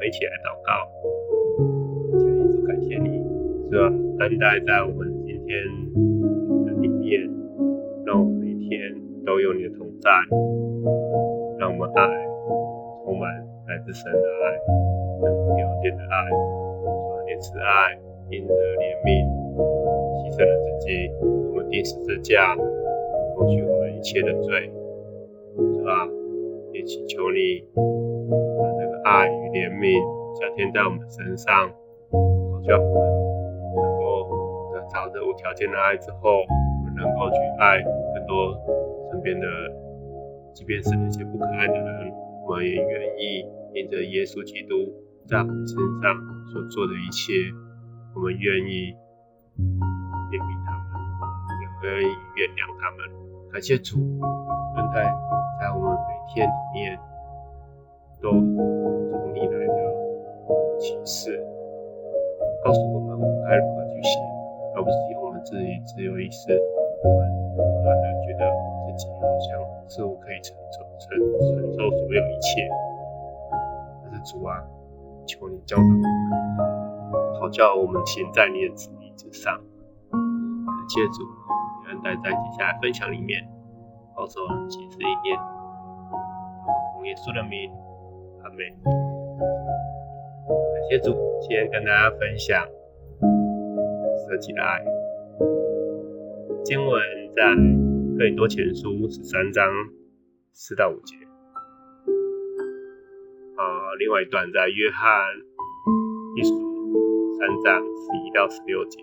[0.00, 0.72] 们一起来祷告。
[2.16, 3.20] 耶稣，感谢你，
[3.68, 3.84] 是吧？
[4.24, 5.60] 恩待在我们今天
[6.64, 7.20] 的里面，
[8.06, 8.80] 让我们每天
[9.26, 10.08] 都有你的同在，
[11.58, 12.00] 让我们爱
[13.04, 13.28] 充满
[13.68, 14.56] 来自神的爱，
[15.20, 17.92] 无条件的爱，说你慈爱，
[18.30, 19.08] 因着怜悯，
[20.16, 21.12] 牺牲了自己，
[21.52, 22.56] 我们钉十字架，
[23.36, 24.72] 抹去我们一切的罪，
[25.76, 26.08] 是吧？
[26.72, 27.62] 也祈求你
[29.10, 29.98] 爱与怜悯
[30.38, 32.94] 加添在我们身上，好叫我们
[33.74, 38.54] 能够得着这无条件的爱之后，我们能够去爱更多
[39.10, 39.46] 身边的，
[40.54, 42.14] 即便是那些不可爱的人，
[42.46, 43.44] 我们也愿意
[43.74, 44.78] 因着耶稣基督
[45.26, 46.14] 在我们身上
[46.46, 47.34] 所做的一切，
[48.14, 48.94] 我们愿意
[50.30, 50.86] 怜悯他们，
[51.58, 53.10] 也愿意原谅他们。
[53.50, 53.98] 感谢主，
[54.78, 55.02] 恩待
[55.58, 56.96] 在我们每天里面
[58.22, 58.30] 都
[60.90, 61.46] 启示，
[62.64, 64.18] 告诉我们我们该如何去写，
[64.74, 66.50] 而不是用我们自己只有意识，
[67.04, 68.50] 我们不断的觉得
[68.86, 72.66] 自己好像似乎可以承受承承受所有一切。
[74.02, 74.58] 但是主啊，
[75.26, 76.02] 求你教导我们，
[77.40, 79.54] 好叫我们行在你的旨意之上。
[80.10, 81.22] 感谢主，
[81.86, 83.46] 恩待在接下来分享里面。
[84.16, 85.38] 保守启示一念，
[86.96, 87.70] 奉耶稣的名，
[88.42, 89.89] 阿门。
[90.50, 92.66] 感谢主，今天跟大家分享
[94.26, 94.84] 设计的爱。
[96.64, 97.00] 经文
[97.34, 97.54] 在
[98.18, 99.64] 哥林多前书十三章
[100.52, 101.16] 四到五节，
[103.56, 103.62] 啊，
[103.98, 105.22] 另外一段在约翰
[106.36, 106.50] 一书
[107.38, 108.98] 三章十一到十六节。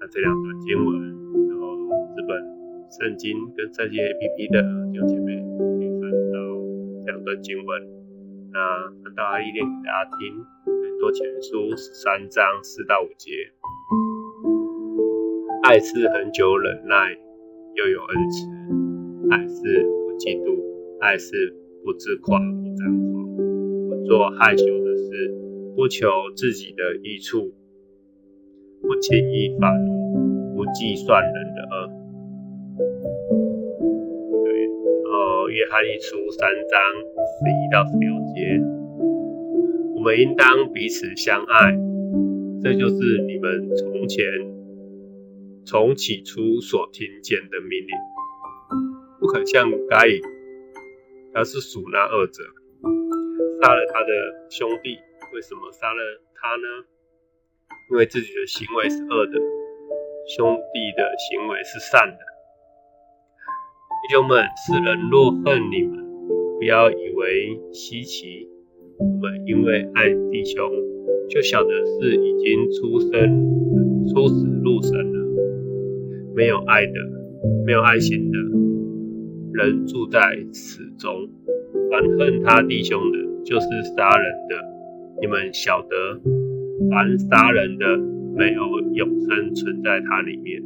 [0.00, 1.00] 那这两段经文，
[1.48, 1.76] 然后
[2.16, 2.52] 日本。
[2.92, 4.60] 圣经跟这些 APP 的
[4.92, 6.36] 弟兄姐妹可以翻到
[7.00, 7.80] 这两段经文，
[8.52, 8.60] 那
[9.02, 10.44] 翻到阿一念给大家听。
[10.66, 13.32] 很多前书十三章四到五节，
[15.62, 17.16] 爱是很久忍耐，
[17.74, 18.46] 又有恩慈；
[19.30, 19.56] 爱是
[19.88, 20.52] 不嫉妒，
[21.00, 23.36] 爱是不自夸，不张狂，
[23.88, 25.34] 不做害羞的事，
[25.74, 27.54] 不求自己的益处，
[28.82, 32.02] 不轻易发怒，不计算人的恶。
[35.50, 36.80] 约翰一书三章
[37.20, 38.60] 十一到十六节，
[39.94, 41.76] 我们应当彼此相爱，
[42.62, 44.24] 这就是你们从前
[45.64, 47.88] 从起初所听见的命令。
[49.20, 50.20] 不可像该隐，
[51.32, 52.42] 他是属那恶者，
[53.62, 54.08] 杀了他的
[54.50, 54.98] 兄弟。
[55.32, 56.00] 为什么杀了
[56.34, 56.66] 他呢？
[57.90, 59.38] 因为自己的行为是恶的，
[60.36, 62.18] 兄弟的行为是善的。
[64.02, 66.01] 弟兄们，世人若恨你们，
[66.62, 68.46] 不要以为稀奇。
[68.96, 70.70] 我们因为爱弟兄，
[71.28, 73.10] 就晓得是已经出生、
[74.06, 75.26] 出死入神了。
[76.36, 76.92] 没有爱的，
[77.66, 78.38] 没有爱心的，
[79.54, 80.20] 人住在
[80.52, 81.28] 死中。
[81.90, 84.54] 凡恨他弟兄的，就是杀人的。
[85.20, 86.20] 你们晓得，
[86.92, 87.98] 凡杀人的，
[88.36, 88.62] 没有
[88.94, 90.62] 永生存在他里面。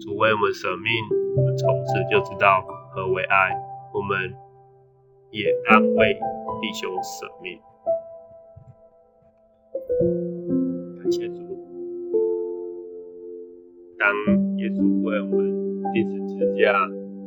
[0.00, 0.90] 主为我们舍命。
[1.36, 3.54] 我们从此就知道何为爱，
[3.94, 4.34] 我们
[5.30, 7.58] 也当为弟兄舍命。
[11.00, 11.34] 感谢主，
[13.98, 14.08] 当
[14.58, 16.72] 耶稣为我们钉十字架、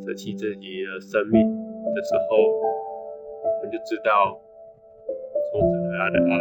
[0.06, 1.42] 舍弃自己的生命
[1.94, 2.38] 的时候，
[3.44, 4.40] 我们就知道，
[5.52, 6.34] 从此他的爱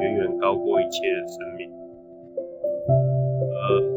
[0.00, 1.70] 远远高过一切的生命。
[3.56, 3.93] 而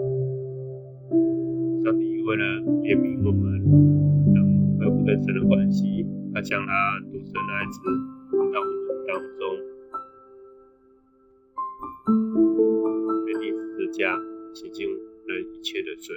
[5.23, 6.71] 神的关系，他将他
[7.11, 7.79] 独生的爱子
[8.31, 8.71] 放到我们
[9.07, 9.41] 当中，
[13.25, 14.19] 决定十字架
[14.53, 16.15] 洗净人一切的罪。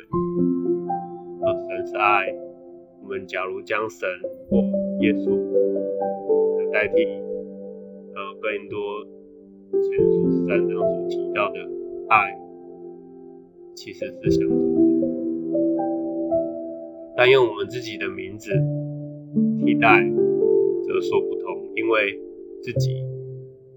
[1.43, 2.35] 而神是爱，
[3.03, 4.09] 我们假如将神
[4.49, 4.59] 或
[5.01, 5.37] 耶稣
[6.59, 7.05] 来代替，
[8.15, 9.05] 呃，更多
[9.73, 9.83] 前
[10.13, 11.57] 书十三章所提到的
[12.09, 12.39] 爱，
[13.75, 14.81] 其实是相同的。
[17.17, 18.51] 但用我们自己的名字
[19.65, 20.03] 替代，
[20.83, 22.19] 则说不同，因为
[22.63, 23.03] 自己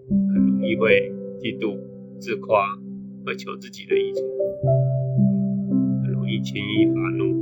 [0.09, 1.77] 很容易会嫉妒、
[2.19, 2.63] 自夸，
[3.25, 4.21] 会求自己的益处，
[6.03, 7.33] 很容易轻易发怒。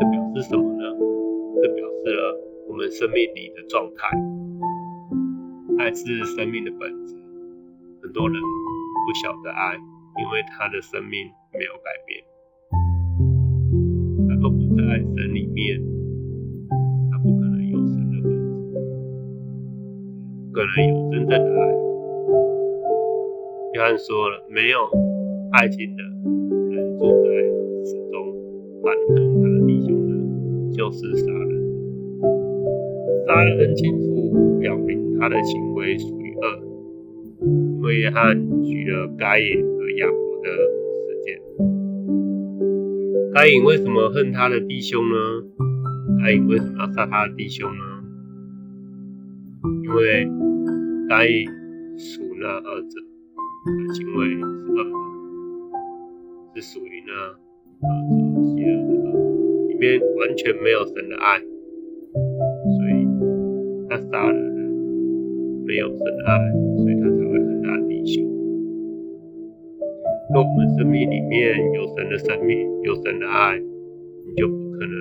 [0.00, 0.84] 这表示什么呢？
[1.62, 4.08] 这表示了我们生命里的状态。
[5.78, 7.14] 爱是生命的本质，
[8.02, 12.22] 很多人不晓得爱，因为他的生命没有改变。
[14.28, 14.82] 在神里面，他不在
[15.16, 15.80] 神里面
[20.60, 21.60] 可能有真正的爱。
[23.72, 24.76] 约翰说了，没有
[25.52, 27.30] 爱情的人住在
[27.82, 28.14] 死中，
[28.82, 30.12] 反恨他的弟兄的，
[30.76, 31.50] 就是杀人。
[33.26, 36.44] 杀人很清楚表明他的行为属于恶，
[37.40, 40.50] 因为约翰举了该隐和亚伯的
[41.06, 41.40] 事件。
[43.32, 45.16] 该隐为什么恨他的弟兄呢？
[46.22, 47.82] 该隐为什么要杀他的弟兄呢？
[49.84, 50.28] 因为
[51.10, 51.26] 该
[51.98, 52.94] 属那二者，
[53.66, 54.94] 的行为是恶的，
[56.54, 61.40] 是属于那二者邪恶的恶，里面完全没有神的爱。
[61.42, 62.94] 所以
[63.88, 64.70] 他杀了人，
[65.66, 66.38] 没有神的爱，
[66.78, 68.22] 所以他才会恨他弟兄。
[70.32, 74.94] 若我们生命里面有神的生命，有神的爱，你就不可能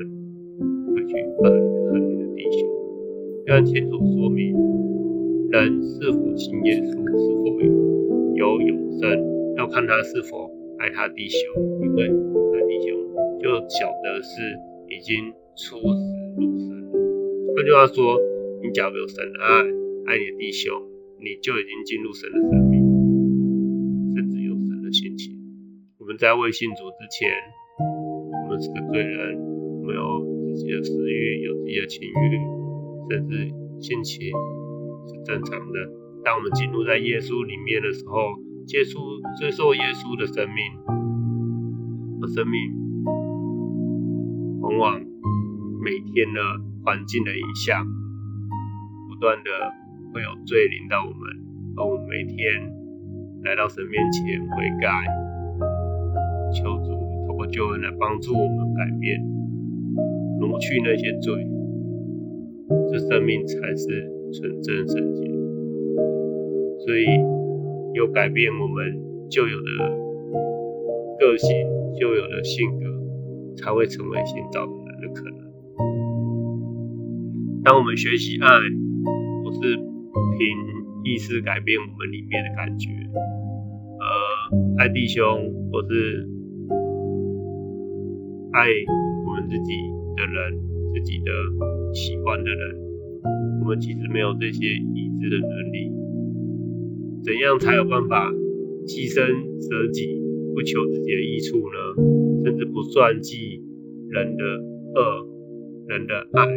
[0.95, 1.53] 会去恨
[1.91, 2.67] 恨你的弟兄。
[3.45, 4.57] 要清楚说明，
[5.51, 7.45] 人是否信耶稣，是否
[8.35, 11.39] 有永生，要看他是否爱他弟兄，
[11.81, 12.97] 因为爱弟兄
[13.41, 14.41] 就晓得是
[14.89, 15.99] 已经出死
[16.37, 16.69] 入生。
[17.55, 18.19] 换句话说。
[18.61, 19.63] 你假如有神的爱，
[20.11, 20.67] 爱你的弟兄，
[21.23, 22.83] 你就已经进入神的生命，
[24.17, 25.31] 甚至有神的心情。
[25.97, 27.31] 我们在未信主之前，
[27.79, 29.39] 我们是个罪人，
[29.79, 32.35] 我们有自己的私欲，有自己的情欲，
[33.15, 33.47] 甚至
[33.79, 34.27] 性情
[35.29, 35.77] 正常的。
[36.25, 38.33] 当我们进入在耶稣里面的时候，
[38.65, 38.97] 接触
[39.37, 40.57] 接受耶稣的生命，
[42.19, 42.57] 和生命
[44.59, 44.99] 往往
[45.85, 46.41] 每天的
[46.83, 47.85] 环境的影响。
[49.07, 49.49] 不断的
[50.11, 51.21] 会有罪临到我们，
[51.77, 52.73] 而我们每天
[53.43, 54.89] 来到神面前悔改，
[56.57, 56.89] 求主
[57.27, 59.21] 透过救恩来帮助我们改变，
[60.39, 61.45] 挪去那些罪，
[62.91, 65.23] 这生命才是纯真圣洁。
[66.85, 67.05] 所以
[67.93, 69.67] 有改变我们旧有的
[71.19, 71.49] 个性、
[71.99, 72.85] 旧有的性格，
[73.57, 75.37] 才会成为新造的人的可能。
[77.63, 78.47] 当我们学习爱。
[79.41, 80.45] 不是凭
[81.03, 82.91] 意识改变我们里面的感觉，
[83.99, 84.05] 呃，
[84.77, 85.25] 爱弟兄
[85.71, 86.29] 或是
[88.53, 88.67] 爱
[89.25, 89.73] 我们自己
[90.17, 90.59] 的人，
[90.93, 91.31] 自己的
[91.95, 92.77] 喜欢的人，
[93.61, 95.91] 我们其实没有这些已知的能力。
[97.23, 98.31] 怎样才有办法
[98.87, 99.19] 牺牲
[99.59, 100.21] 舍己，
[100.55, 101.77] 不求自己的益处呢？
[102.45, 103.61] 甚至不算计
[104.09, 104.43] 人的
[104.95, 105.27] 恶，
[105.87, 106.47] 人的爱。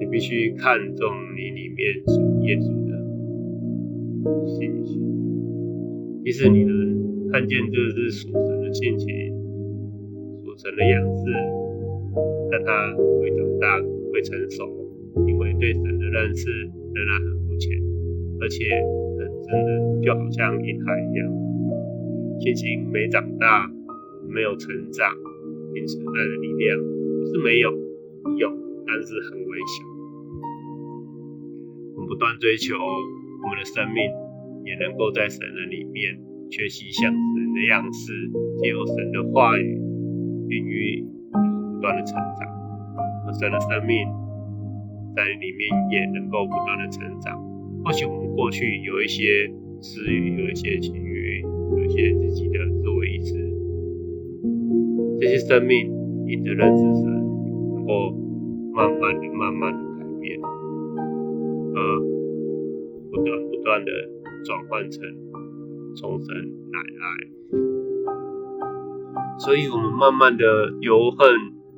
[0.00, 1.06] 你必须看重
[1.36, 2.92] 你里面属耶稣的
[4.46, 5.02] 信心。
[6.24, 9.06] 即使你能看见这是属神的性情、
[10.42, 11.22] 属神的样子，
[12.50, 13.78] 但他会长大、
[14.12, 14.64] 会成熟，
[15.58, 16.50] 对神的认识
[16.94, 17.76] 仍然很肤浅，
[18.40, 18.64] 而且
[19.18, 21.26] 很真的，就好像婴孩一样，
[22.40, 23.70] 信心没长大，
[24.28, 25.10] 没有成长，
[25.74, 27.70] 因此爱的力量不是没有，
[28.36, 28.50] 有，
[28.86, 29.84] 但是很微小。
[31.94, 34.04] 我们不断追求我们的生命，
[34.64, 36.18] 也能够在神的里面
[36.50, 38.12] 学习像神的样式，
[38.60, 39.80] 借由神的话语
[40.48, 42.56] 孕育，不断的成长。
[43.26, 44.06] 而神的生命
[45.16, 47.34] 在里面也能够不断的成长。
[47.82, 51.40] 或许我们过去有一些私欲，有一些情欲，
[51.72, 53.34] 有一些自己的自我意识，
[55.18, 55.90] 这些生命
[56.26, 57.04] 因着认知神，
[57.74, 58.12] 能够
[58.74, 60.38] 慢慢的、慢慢的改变。
[61.78, 62.00] 而
[63.10, 63.90] 不断不断的
[64.44, 65.02] 转换成
[65.94, 66.34] 重生
[66.72, 67.04] 乃爱，
[69.38, 70.44] 所以我们慢慢的
[70.80, 71.28] 由恨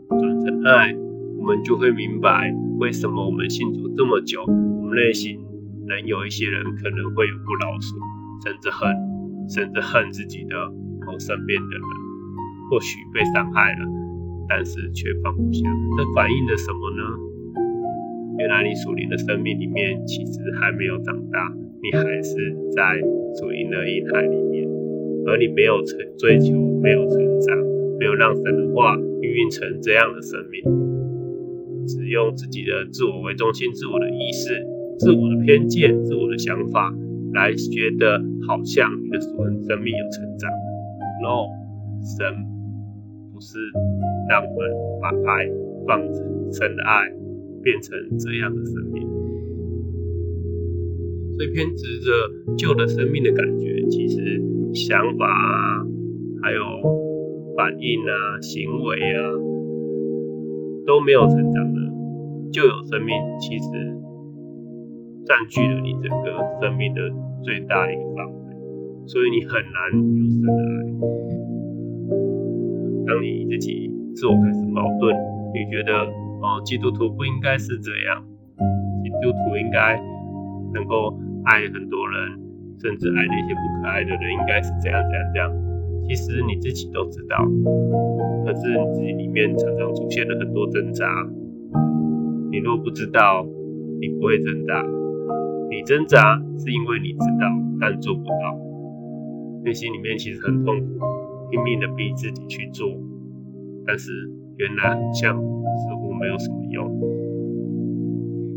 [0.09, 0.95] 转成爱，
[1.37, 5.39] 我们就会明白为什么我们信主这么久，我们内心
[5.87, 7.93] 能有一些人可能会有不老实，
[8.45, 8.95] 甚至恨，
[9.51, 10.55] 甚至恨自己的
[11.05, 11.83] 或身边的人，
[12.71, 13.85] 或许被伤害了，
[14.49, 17.03] 但是却放不下，这反映了什么呢？
[18.39, 23.01] 原来你属灵的生命里面其实还没有长大，你还是在
[23.41, 24.69] 属灵的婴孩里面，
[25.27, 27.59] 而你没有成追求，没有成长，
[27.99, 30.63] 没有让神的话孕育成这样的生命，
[32.09, 34.55] 用自己的自我为中心、自我的意识、
[34.99, 36.95] 自我的偏见、自我的想法
[37.33, 40.51] 来觉得好像你的属灵生命有成长。
[41.23, 41.47] No，
[42.03, 42.27] 神
[43.33, 43.59] 不是
[44.29, 45.49] 让我们把爱
[45.87, 47.17] 放成神的爱。
[47.61, 49.03] 变成这样的生命，
[51.37, 54.41] 所以偏执着旧的生命的感觉，其实
[54.73, 55.85] 想法啊，
[56.41, 56.61] 还有
[57.57, 59.21] 反应啊、行为啊，
[60.87, 61.78] 都没有成长的。
[62.53, 63.67] 就有生命其实
[65.27, 67.01] 占据了你整个生命的
[67.43, 68.57] 最大一个范围，
[69.07, 70.75] 所以你很难有神的爱。
[73.07, 75.15] 当你自己自我开始矛盾，
[75.55, 75.93] 你觉得
[76.41, 78.25] 哦，基督徒不应该是这样，
[79.03, 80.01] 基督徒应该
[80.73, 82.39] 能够爱很多人，
[82.81, 85.53] 甚至爱那些不可爱的人，应该是这样这样这样。
[86.09, 87.37] 其实你自己都知道，
[88.47, 91.05] 可是你自己里面常常出现了很多挣扎。
[92.59, 93.47] 你若不知道，
[94.01, 94.85] 你不会挣扎。
[95.71, 97.47] 你挣扎是因为你知道，
[97.81, 98.59] 但做不到。
[99.63, 100.99] 内心里面其实很痛苦，
[101.53, 102.89] 拼命的逼自己去做，
[103.87, 104.11] 但是
[104.57, 106.91] 原来好像似乎没有什么用。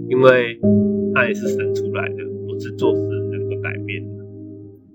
[0.10, 0.60] 因为
[1.14, 4.26] 爱是生出来的，不是做事能够改变的。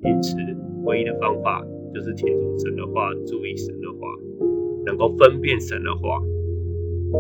[0.03, 0.37] 因此，
[0.83, 3.99] 唯一的方法就是听从神的话，注意神的话，
[4.85, 6.21] 能够分辨神的话。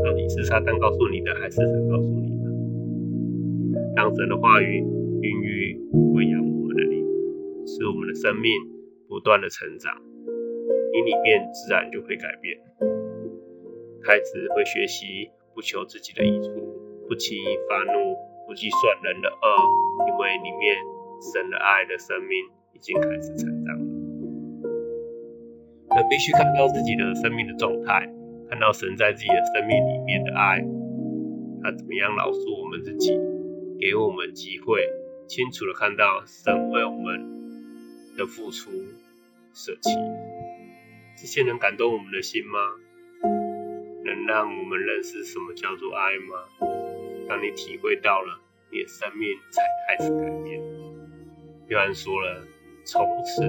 [0.04, 2.44] 到底是撒旦告诉你的，还是神告诉你的？
[3.96, 4.84] 当神的话语
[5.22, 5.80] 孕育、
[6.14, 7.04] 喂养我们的灵，
[7.66, 8.52] 使我们的生命
[9.08, 9.92] 不断的成长，
[10.92, 12.58] 你里面自然就会改变。
[14.04, 16.52] 开始会学习不求自己的益处，
[17.08, 18.14] 不轻易发怒，
[18.46, 19.44] 不计算人的恶，
[20.06, 20.76] 因为里面
[21.32, 22.38] 神的爱的生命
[22.74, 23.84] 已经开始成长了。
[25.96, 28.06] 人必须看到自己的生命的状态。
[28.48, 30.60] 看到神在自己的生命里面的爱，
[31.62, 33.10] 他怎么样饶恕我们自己，
[33.80, 34.88] 给我们机会，
[35.26, 38.70] 清楚的看到神为我们的付出
[39.52, 39.90] 舍弃，
[41.18, 42.58] 这些能感动我们的心吗？
[44.04, 46.36] 能让我们认识什么叫做爱吗？
[47.28, 50.62] 当你体会到了，你的生命才开始改变。
[51.66, 52.46] 约翰说了，
[52.84, 53.42] 从此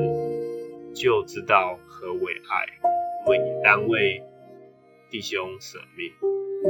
[0.96, 2.66] 就知道何为爱。
[3.28, 4.24] 我们以单位。
[5.10, 6.12] 弟兄舍命，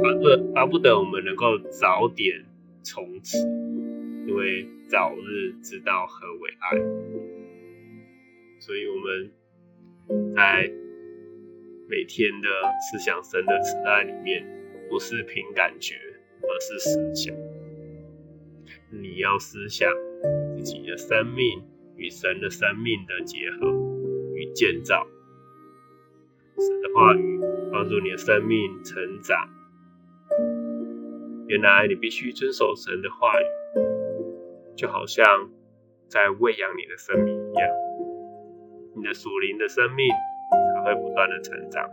[0.00, 2.46] 巴不巴不得我们能够早点
[2.84, 3.36] 从此，
[4.28, 6.78] 因为早日知道何为爱。
[8.60, 9.32] 所以我们
[10.36, 10.70] 在
[11.88, 12.48] 每天的
[12.80, 14.46] 思想神的慈爱里面，
[14.88, 15.96] 不是凭感觉，
[16.42, 17.34] 而是思想。
[18.92, 19.92] 你要思想
[20.56, 21.62] 自己的生命
[21.96, 23.68] 与神的生命的结合
[24.36, 25.06] 与建造。
[26.58, 29.48] 神的话语帮助你的生命成长。
[31.46, 33.44] 原来你必须遵守神的话语，
[34.76, 35.24] 就好像
[36.08, 37.70] 在喂养你的生命一样，
[38.96, 40.08] 你的属灵的生命
[40.74, 41.88] 才会不断的成长，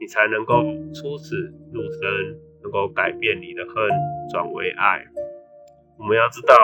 [0.00, 0.62] 你才能够
[0.94, 1.36] 出死
[1.72, 3.74] 入生，能够改变你的恨
[4.32, 5.04] 转为爱。
[5.98, 6.54] 我们要知道，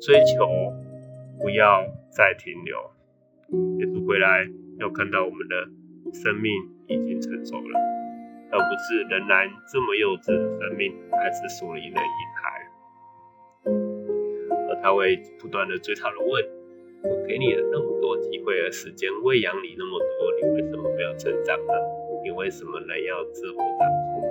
[0.00, 0.46] 追求
[1.40, 2.78] 不要再停留，
[3.80, 4.48] 耶稣回来
[4.78, 5.68] 要看到我们的。
[6.22, 6.48] 生命
[6.88, 7.78] 已经成熟了，
[8.50, 12.44] 而不是仍然这么幼稚的生命，还是属灵的婴孩。
[14.68, 16.30] 而他会不断的追讨的问：
[17.04, 21.72] 我给你了那么多机会和时间，喂养你那么多，你为什么没有成长呢？
[22.24, 24.22] 你为什么仍要自我掌控？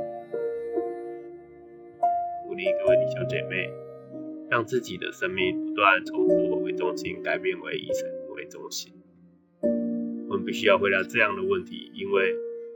[2.47, 3.69] 鼓励各位弟兄姐妹，
[4.49, 8.91] 让自己的生命不断从自我为中心，改变为以神为中心。
[10.45, 12.35] 不需要回答这样的问题，因为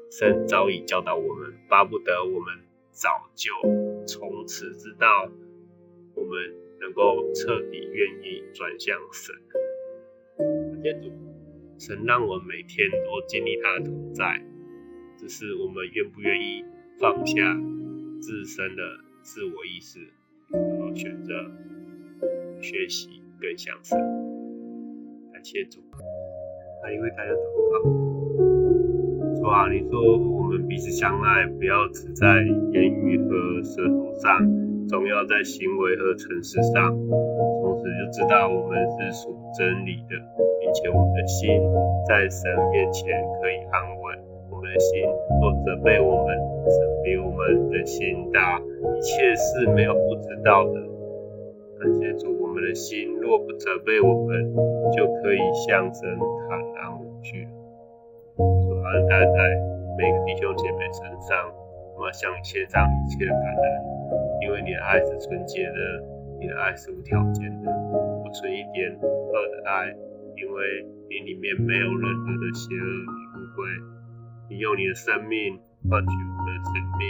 [0.10, 3.54] 神早已教导我们，巴不得我们早就
[4.08, 5.32] 从此知道，
[6.16, 9.36] 我们能够彻底愿意转向神。
[10.84, 11.12] 感主，
[11.78, 14.44] 神让我每天都经历他的同在，
[15.18, 16.66] 只是我们愿不愿意
[17.00, 17.36] 放下
[18.20, 18.82] 自身的
[19.22, 20.00] 自我意识，
[20.52, 21.34] 然后选择
[22.62, 23.96] 学习更像神。
[25.32, 25.84] 感谢主。
[26.81, 27.83] 还因为大家祷告，
[29.39, 32.27] 说啊，你说我们彼此相爱，不要只在
[32.71, 34.39] 言语和舌头上，
[34.88, 36.95] 总要在行为和诚实上。
[37.62, 40.15] 从此就知道我们是属真理的，
[40.62, 41.50] 并且我们的心
[42.07, 44.17] 在神面前可以安稳。
[44.50, 45.03] 我们的心
[45.41, 46.36] 若责备我们，
[46.67, 50.88] 神比我们的心大，一切是没有不知道的。
[51.79, 54.53] 感谢主，我们的心若不责备我们，
[54.91, 56.03] 就可以向神
[56.50, 57.48] 坦然无惧。
[58.36, 59.39] 主啊，带在
[59.98, 61.48] 每个弟兄姐妹身上，
[61.95, 63.63] 我们向你献上一切的感恩，
[64.43, 65.79] 因为你的爱是纯洁的，
[66.41, 67.71] 你的爱是无条件的，
[68.24, 69.88] 不存一点恶的爱，
[70.36, 73.63] 因为你里面没有任何的邪恶与污秽。
[74.50, 75.55] 你用你的生命
[75.88, 77.07] 换取我们的生命，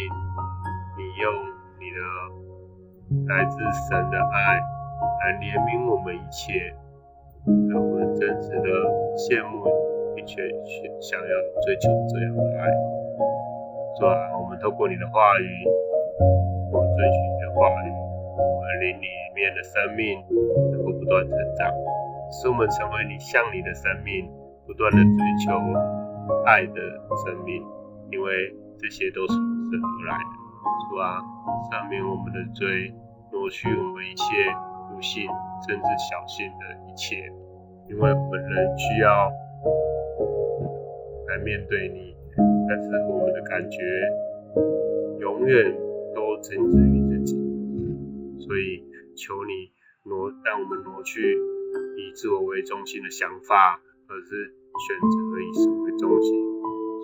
[0.94, 1.34] 你用
[1.82, 2.39] 你的。
[3.28, 3.58] 来自
[3.90, 4.62] 神的爱
[5.22, 6.74] 来怜悯我们一切，
[7.70, 8.70] 让我们真实的
[9.18, 9.66] 羡慕，
[10.16, 10.38] 并且
[11.02, 11.34] 想要
[11.66, 12.70] 追求这样的爱。
[13.98, 15.50] 主啊，我们透过你的话语，
[16.72, 17.90] 我们遵循你的话语，
[18.38, 20.22] 我们灵里面的生命
[20.72, 21.74] 能够不断成长，
[22.30, 24.30] 使我们成为你像你的生命，
[24.68, 25.58] 不断的追求
[26.46, 26.78] 爱的
[27.26, 27.66] 生命，
[28.12, 30.39] 因为这些都是从神而来的。
[30.90, 31.22] 主啊，
[31.72, 32.94] 上面我们的罪，
[33.32, 34.24] 挪去我们一切
[34.90, 35.24] 不幸
[35.68, 37.16] 甚至小幸的一切，
[37.90, 39.30] 因为我们人需要
[41.28, 42.16] 来面对你，
[42.68, 43.78] 但是我们的感觉
[45.20, 45.76] 永远
[46.16, 47.38] 都仅止于自己，
[48.40, 48.84] 所以
[49.16, 49.72] 求你
[50.10, 51.38] 挪，让我们挪去
[51.98, 54.54] 以自我为中心的想法，而是
[54.88, 56.30] 选择以神为中心，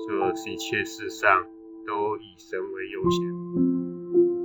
[0.08, 1.55] 说一切事上。
[1.88, 3.18] 都以神为优先，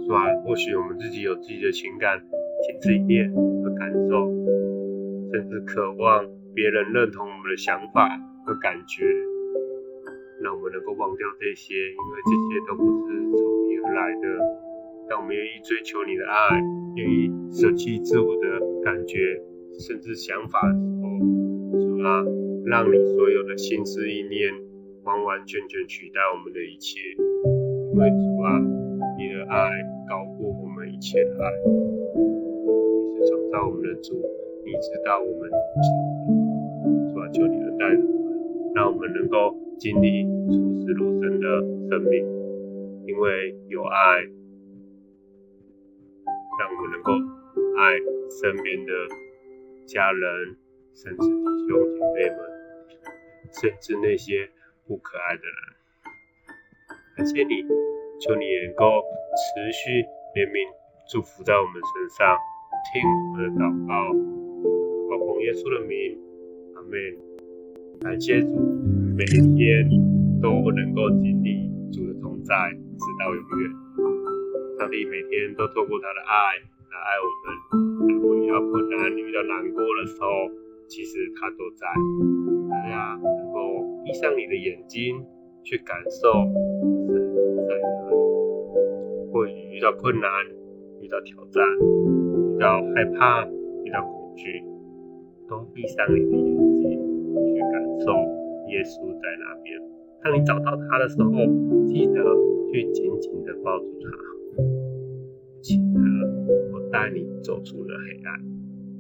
[0.04, 0.24] 是吧？
[0.44, 2.20] 或许我们自己有自己的情感、
[2.62, 4.28] 情意念和感受，
[5.32, 8.08] 甚至渴望别人认同我们的想法
[8.44, 9.04] 和感觉，
[10.42, 14.24] 让我们能够忘掉这些，因为这些都不是从你而来的。
[15.08, 16.60] 当我们愿意追求你的爱，
[16.96, 19.18] 愿意舍弃自我的感觉
[19.78, 21.18] 甚至想法的时候，
[21.78, 22.22] 主啊，
[22.66, 24.52] 让你所有的心思意念
[25.04, 27.00] 完完全全取代我们的一切。
[27.92, 28.58] 因为主啊，
[29.18, 29.70] 你的爱
[30.08, 31.50] 高过我们一切的爱。
[32.14, 34.14] 你是创造我们的主，
[34.64, 36.08] 你知道我们想的。
[37.12, 41.46] 主啊，求你能带领我们，让我们能够经历出世入生的
[41.88, 42.24] 生命。
[43.06, 44.22] 因为有爱，
[46.60, 47.98] 让我们能够爱
[48.30, 48.92] 身边的
[49.86, 50.56] 家人，
[50.94, 52.38] 甚至弟兄姐妹们，
[53.60, 54.48] 甚至那些
[54.90, 55.54] 不可爱的人。
[57.14, 57.62] 感谢你，
[58.18, 59.06] 求你能够
[59.38, 60.02] 持续
[60.34, 60.66] 怜悯、
[61.06, 62.34] 祝福在我们身上，
[62.90, 66.18] 听我们的祷告，我奉耶稣的名，
[66.74, 66.98] 阿门。
[68.02, 68.50] 感谢主，
[69.14, 69.86] 每一天
[70.42, 73.62] 都能够经历主的同在，直到永远。
[74.74, 76.34] 上帝每天都透过他的爱
[76.90, 77.46] 来爱我们，
[78.10, 80.50] 当我遇到困难、遇到难过的时候，
[80.90, 81.86] 其实他都在。
[82.70, 83.14] 大家
[84.10, 85.22] 闭上你的眼睛，
[85.62, 86.32] 去感受
[87.06, 87.14] 神。
[87.14, 88.18] 在哪里？
[89.30, 90.26] 或许遇到困难、
[91.00, 94.64] 遇到挑战、遇到害怕、遇到恐惧，
[95.48, 96.90] 都闭上你的眼睛，
[97.54, 98.10] 去感受
[98.66, 99.78] 耶稣在那边。
[100.24, 101.30] 当你找到他的时候，
[101.86, 102.18] 记得
[102.72, 104.10] 去紧紧的抱住他，
[105.62, 106.00] 记得
[106.72, 108.42] 我带你走出了黑暗。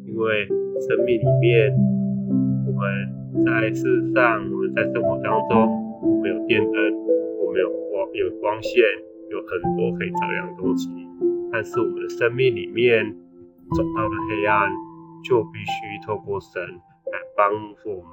[0.06, 1.74] 因为生命里面，
[2.80, 5.52] 我们在世上，我们在生活当中，
[6.00, 6.72] 我们有电灯。
[7.44, 8.80] 我们有光，有光线，
[9.28, 10.88] 有很多可以照亮的东西。
[11.52, 13.04] 但是我们的生命里面
[13.76, 14.70] 走到了黑暗，
[15.28, 17.52] 就必须透过神来帮
[17.84, 18.12] 助我们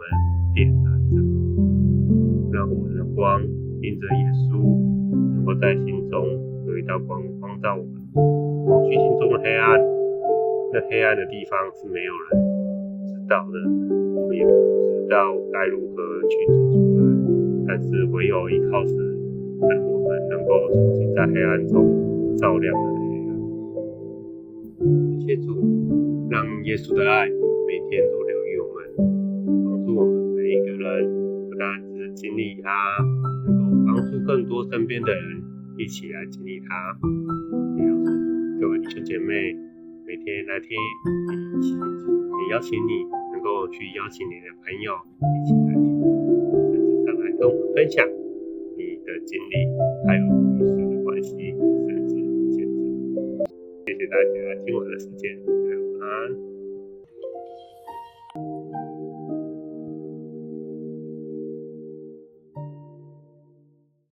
[0.53, 0.83] 点燃
[1.15, 1.23] 这个
[1.55, 3.41] 光，让我们的光
[3.79, 4.59] 因着耶稣
[5.31, 6.27] 能够在心中
[6.67, 9.79] 有一道光光照我们，去心中的黑暗。
[10.73, 12.46] 那黑暗的地方是没有人
[13.27, 13.59] 知道的，
[14.15, 14.51] 我也不
[15.03, 17.03] 知道该如何去走出来。
[17.67, 18.95] 但是唯有依靠神。
[19.59, 23.29] 让我们能够重新在黑暗中照亮了黑暗。
[24.79, 25.57] 感谢主，
[26.29, 28.77] 让耶稣的爱每天都留于我们，
[29.65, 31.09] 帮助我们每一个人，
[31.49, 32.69] 不但只经历它，
[33.47, 35.41] 能够帮助更多身边的人
[35.79, 36.95] 一起来经历它。
[37.77, 39.33] 也邀请各位弟兄姐妹
[40.05, 40.77] 每天来听，
[41.65, 43.03] 也邀请你
[43.71, 45.83] 去邀请你的朋友一起来听，
[46.71, 48.05] 甚至上来跟我们分享
[48.77, 48.97] 你。
[49.07, 49.55] 的经历，
[50.05, 51.31] 还有与神的关系，
[51.87, 52.17] 甚至见
[52.51, 52.59] 证。
[53.85, 55.56] 谢谢大家今晚的时间。